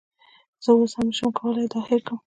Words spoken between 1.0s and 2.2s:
نشم کولی دا هیر کړم